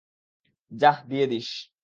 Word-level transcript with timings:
যা, 0.71 0.91
দিয়ে 1.09 1.25
দিস। 1.27 1.49